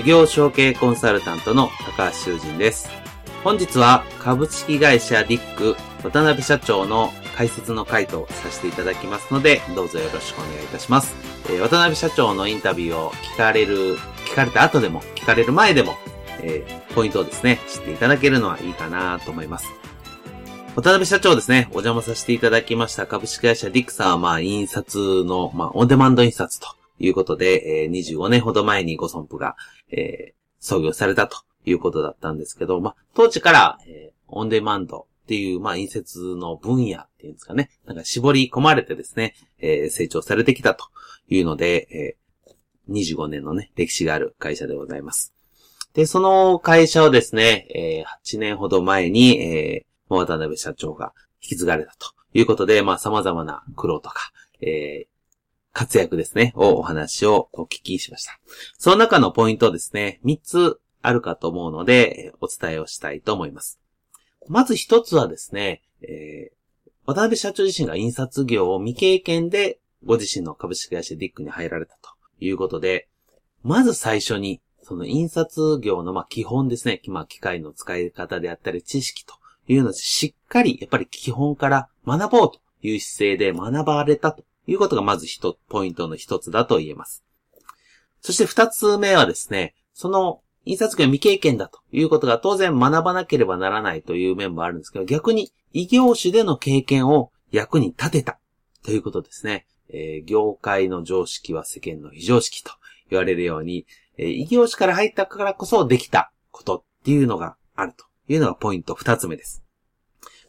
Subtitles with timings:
[0.00, 2.88] 事業承継コンサルタントの高橋修人です。
[3.44, 11.14] 本日は株式会社ディック渡辺社長の解説の回答させていただきますので、どうぞよろしくお願いいたします。
[11.50, 15.96] えー、渡辺社長のインタビューを聞かれる、聞かれた後でも、聞かれる前でも、
[16.40, 19.66] えー、ポイントをですね、知っていただけるのはいいかなと思います。
[20.76, 29.56] 渡辺社長ですね、お邪魔させていただきました株式会社ディックさんは、まあ、印刷の、まあ、オンデマンド印刷ということで、えー、25年ほど前にご損保が、
[29.90, 40.86] えー、創業されたということだったんですけど、まあ、当時から、えー、オンデマンドっていう、まあ、印刷の分野っていうんですかね、なんか絞り込まれてですね、えー、成長されてきたと
[41.28, 45.32] いうので、えー、25年のね、歴史がある会社でございます。
[45.94, 51.12] で、その会社をですね、えー、8年ほど前に、えー、渡辺社長が
[51.42, 55.09] 引き継がれたということで、まあ、様々な苦労とか、えー、
[55.80, 58.38] 活躍ですね、をお話をお聞きしました。
[58.76, 63.80] その中のポイントですね、3つあるかと思うので、お伝えをしたいと思います。
[64.46, 72.10] まず1つはですね、えー、渡辺社長自身が印刷業を未経験で、ご自身の株式会社ディックに入られたと
[72.44, 73.08] いうことで、
[73.62, 79.32] まず最初に、その印刷業のま基本ですね、まあ機械の使い方であったり知識と
[79.66, 87.24] いうのをしっかりやっぱり基本から学ぼうという姿勢で学ばれたということがまず一、ポイントの一つだと言えます。
[88.20, 98.38] そして二つ目はですね、その印刷業未経験だということが当然学ばなければならないという面もあるんですけど、逆に異業種での経験を役に立てた
[98.84, 99.66] ということですね。
[99.88, 102.70] えー、業界の常識は世間の非常識と
[103.10, 103.86] 言われるように、
[104.18, 109.64] えー、異業種から入ったからこそできたことっていうのがあるというのがポイント二つ目です。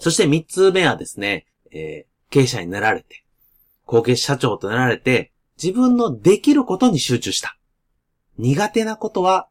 [0.00, 3.24] そして三つ目はですね、えー、経営者になられて、
[3.88, 7.56] 後継社長となられて、自分のできることに集中した。
[8.36, 9.48] 苦手なことは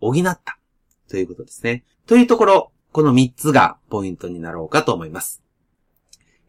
[0.00, 0.58] 補った。
[1.08, 1.84] ということですね。
[2.08, 5.44] というところ、この3つがポイントになろうかと思います。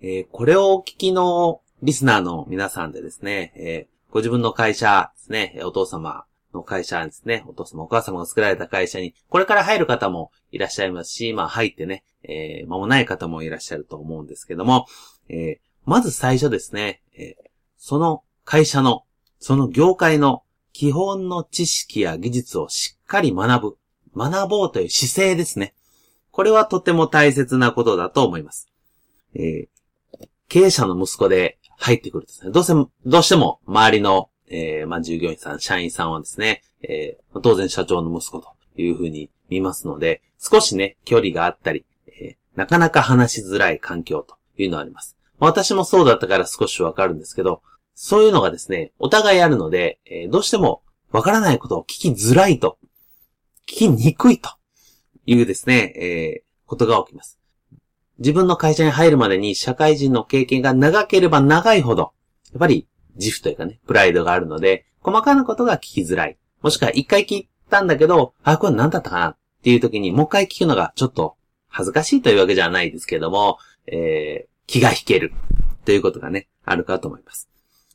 [0.02, 6.26] えー、これをお聞きのリスナーの皆さんでですね、えー、ご自分の会社ですね、お父様
[6.56, 14.88] の会社ですね、お父様お母様が作られた会社に、これから入る方もいらっしゃいますし、まあ入ってね、えー、間もない方もいらっしゃると思うんですけども、
[15.30, 17.36] えー、まず最初ですね、え、
[17.76, 19.06] その会社の、
[19.40, 23.78] その業界の基本の知識や技術をしっかり学ぶ。
[24.16, 25.74] 学ぼうという姿勢ですね。
[26.30, 28.70] これはとても大切なことだと思います。
[29.34, 45.19] えー、経営者の息子で入ってくるとですね、どうせ、どうしても周りの、えー、まあ、従業員さん、社員さんはですね、えー、当然社長の息子というふうに見ますので、少しね、距離があったり、えー、なかなか話しづらい環境というのはあります。
[45.40, 47.62] 私もそうだったから少しわかるんですけど、
[47.96, 52.78] そういうのがですね、お互いあるので、えー、どうしてもわからないことを聞きづらいと、
[53.68, 54.50] 聞きにくいと
[55.26, 57.40] いうですね、えー、ことが起きます。
[58.20, 62.14] 自分の会社に入るまでに社会人の経験が長ければ長いほど、
[62.52, 66.38] やっぱり自負というかね、プライドがあるので、細かなことが聞きづらい。
[66.62, 69.28] もしくは一回聞いたんだけど、あ、これ何だったかな？
[69.30, 71.38] っていう時にもう一回聞くのがちょっと
[71.68, 75.33] 恥ずかしいというわけじゃないですけども、えー、気が引ける。
[75.83, 77.50] ということがね、あるかと思います。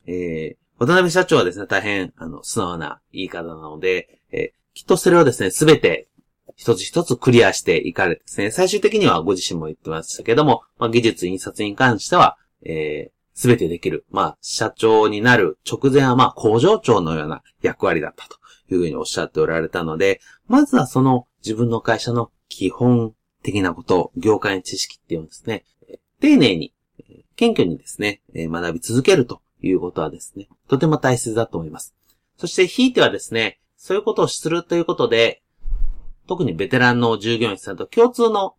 [0.07, 6.09] えー、渡辺社長はですね、大変、あの、素直な言い方なので、えー、きっとそれをですね、すべて
[6.57, 14.05] 一つ一つクリアしていかれてですね、最終的にはご自身も言ってましたけども、まあ、技術、印刷に関しては、えー、すべてできる。
[14.11, 18.37] まあ、社長になる直前は、まあ、工場長のような役割だったと
[18.75, 25.65] いうふうにおっしゃっておられたので、まずはその自分の会社の基本的なこと、業界の知識っていうのですね、
[26.21, 26.73] 丁寧に、
[27.37, 31.95] 謙虚にですね、学び続けるということはですね、とても大切だと思います。
[32.37, 35.43] そして、ひいてはですね、そういうことをするということで、
[36.27, 38.57] 特にベテランの従業員さんと共通の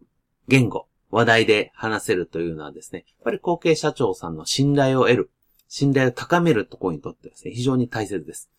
[0.48, 5.32] 言語話題で話せるというのはですね、やっぱり後継社長さんの信頼を得る、
[5.68, 8.50] 信頼を高めるところにとってですね、非常に大切です。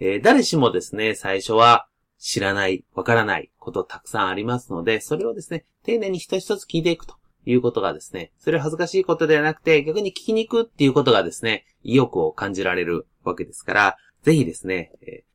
[0.00, 1.86] えー、誰しもですね、最初は
[2.18, 14.92] 知らない、わからないことたくさんありますので、それをですね、丁寧に一つ一つ聞いていくということがですね、それは恥ずかしいことではなくて、逆に聞きに行くっていうことがですね、意欲を感じられるわけですから、ぜひですね、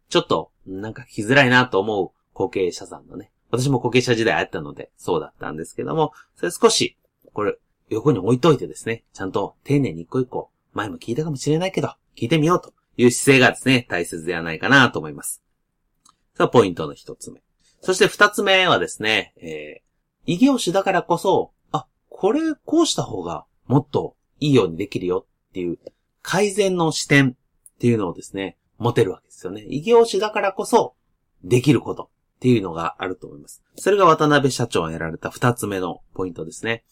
[0.09, 6.97] ちょっと、なんか聞きづらいなと思う後継者さんのね、私も後継者時代あったので、そうだったんですけども、それ少し、
[7.33, 7.57] これ、
[7.89, 15.41] 横に置いといてですね、ちゃんと丁寧に一個一個、前も聞いたかもしれないけど、聞いてみようという姿勢がですね、大切ではないかなと思います。
[16.35, 17.41] さあ、ポイントの一つ目。
[17.81, 21.51] そして二つ目はですね、えー、異業種だからこそ、
[22.19, 25.77] これ、こうした方がもっといいようにできるよっていう、
[26.23, 29.63] 改善の視点っていうのをですね、持てるわけですよね。
[29.69, 30.95] 異業種だからこそ、
[31.43, 33.61] できることっていうのがあると思います。
[33.75, 36.83] それが渡辺社長が得られた二つ目のポイントですね。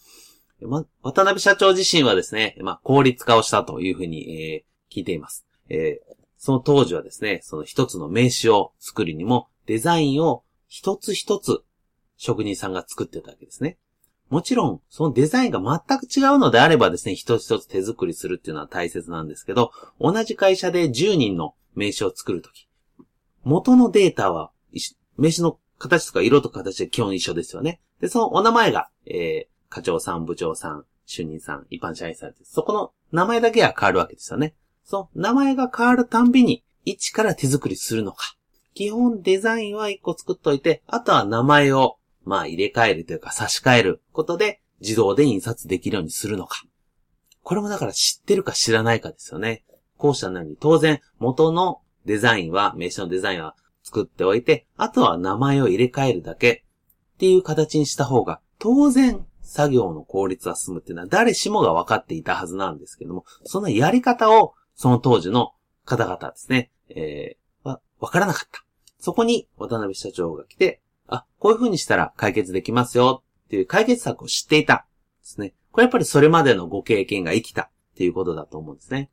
[0.61, 5.47] ま、渡辺社長自身はですね、まあ、効率化をしたというふうに、えー、聞いています。
[5.69, 11.63] えー、その当時はですね、その一つの名刺を作るにも、デザインを一つ一つ
[12.15, 13.79] 職人さんが作ってたわけですね。
[14.29, 22.67] もちろん、そのデザインが全く違うのであればですね、一つ一つ手作りするっていうのは大切なんですけど、同じ会社で10人の名刺を作るとき、
[23.43, 24.51] 元のデータは、
[25.17, 27.79] 名刺の形とか色とか形で基本一緒ですよね。
[28.01, 34.55] で、そのお名前が、えー、課長さん、部長さん、主任さん、一般社員さんそこの名前だけは変わるわけですよね。
[34.83, 38.35] その名前が変わるたんびに、一から手作りするのか。
[38.73, 46.63] 基本デザインは一個作っといて、あとは名前を、まあ入れ替えるというか差し替えることで自動で印刷できるようにするのか。
[47.41, 49.63] これもだから知ってるか知らないかですよね。
[49.97, 56.63] こうしたのに当然元のデザインは、名刺のデザインは作っておいて、あとは名前を入れ替えるだけ
[57.15, 68.63] っていう形にした方が、当然作業の効率は進むっていうのは誰しもが分かっていたはずなんですけども、そのやり方をその当時の方々ですね、えー、は、わからなかった。
[68.99, 74.85] そこに渡辺社長が来て、あ、こういう風にしたら解決できますよっていう解決策を知っていた。
[75.21, 75.53] ですね。
[75.71, 79.09] これやっぱりそれまでのご経験が生きたっていうことだと思うんですね。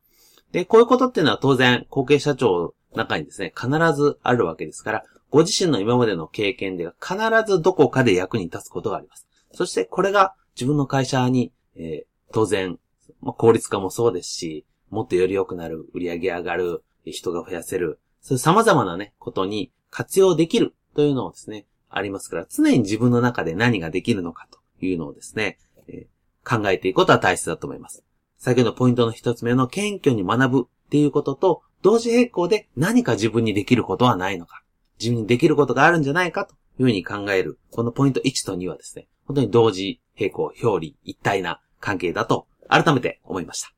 [0.52, 7.16] で、こういうことっていうのは当然、後継社長の中にですね、必ずあるわけですから、ご自身の今までの経験では必
[7.50, 9.26] ずどこかで役に立つことがあります。
[9.52, 12.78] そしてこれが自分の会社に、えー、当然、
[13.22, 25.58] まあ、効率化もそうですし、もっとより良くなる、売り上げ上がる、人が増やせる、そういう様々なね、ことに活用できるというのをですね、ありますから、常に自分の中で何ができるのかというのをですね、
[25.88, 28.04] えー、考えていくことは大切だと思います。
[28.38, 34.62] 先ほどのポイントの一つ目の謙虚に学ぶっていうことと、同時並行で何か自分にできることはないのか、
[34.98, 43.72] 自分にできることがあるんじゃないかというふうに考える、このポイント1と2はですね、本当に同時並行、表裏一体な関係だと改めて思いました。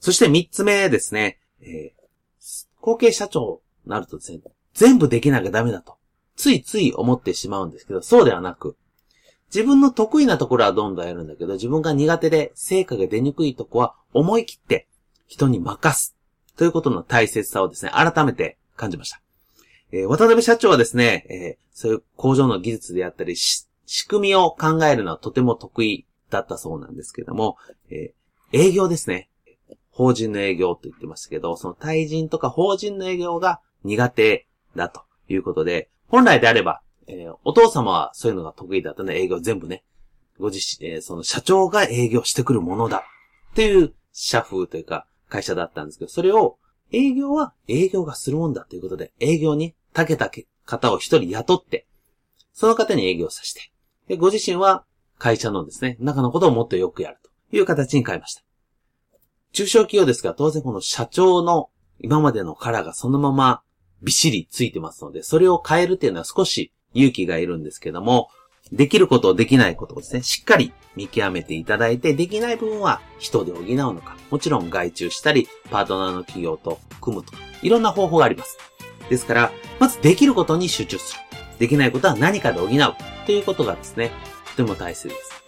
[0.00, 4.40] そして三つ目ですね、えー、後継社長になるとですね、
[4.74, 5.96] 全部できなきゃダメだと、
[6.42, 8.74] ついつい思ってしまうんですけど、そうではなく、
[9.54, 14.88] 自分の得意なところはどんどんやるんだけど、自分が苦手で成果が出にくいとこは思い切って
[15.28, 16.16] 人に任す。
[16.56, 19.20] ということの大切さをですね、改めて感じました。
[19.92, 23.68] えー、渡辺社長はですね、えー、そういう工場の技術であったり、仕
[24.08, 27.56] 組みを考えるのはとても得意だったそうなんですけども、
[27.88, 29.28] えー、営業ですね。
[29.92, 39.82] 法人の営業と言ってましたけど、その対人とか法人の営業が苦手だということで、本来であれば、えー、お父様はそういうのが得意だったね、営業全部ね。
[40.38, 43.02] ご自身、えー、その社長が営業してくるものだ。
[43.52, 46.58] っていう社風というか会社だったんですけど、それを
[46.92, 50.30] 営業は営業がするもんだということで、営業に長けた
[50.66, 51.86] 方を一人雇って、
[52.52, 53.72] その方に営業させて、
[54.06, 54.84] でご自身は
[55.16, 58.42] 会社のですね、中のことをもっとよくやるという形に変えました。
[59.52, 63.62] 中小企業ですが、当然この社長の今までのカラーがそのまま
[64.02, 68.28] びっしりついてますので、それを変えるっていうのは少し勇気がいるんですけども、
[68.72, 78.58] できること、できないことをですね、しっかり見極めていただいて、できない部分は人で補うのか、もちろん外注したり、パートナーの企業と組むとか、いろんな方法があります。
[79.10, 81.20] ですから、まずできることに集中する。
[81.58, 82.68] できないことは何かで補う
[83.26, 84.10] ということがですね、
[84.56, 85.42] とても大切です。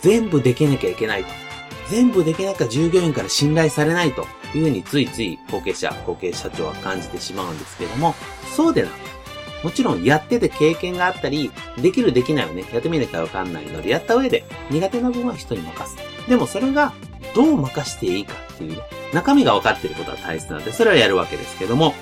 [0.00, 1.49] 全部できなきゃいけないと。
[1.90, 8.14] 全部できなきゃ従業員から信頼されないというふうについつい後継者、後継社長は感じてしまうんですけども、
[8.56, 9.10] そうでなく
[9.62, 15.96] もちろんやってて経験があったり、できるできないをね、やってみなきゃわかんないので、やった上で苦手な部分は人に任す。
[16.28, 16.92] でもそれが
[17.34, 18.78] どう任していいかっていうね、
[19.12, 21.94] 中身が分かっていることは大切なので、それはやるわけですけども、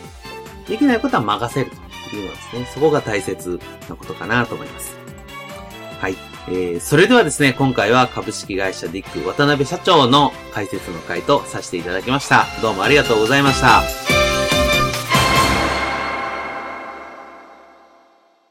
[0.68, 1.70] できないことは任せる
[2.10, 4.96] というのはですね、そこが大切なことかなと思います。
[5.98, 6.27] はい。
[6.50, 12.46] えー、それではですね、今回は株式会社ディック渡辺社長の解説の回とさせていただきました。
[12.62, 14.17] どうもありがとうございました。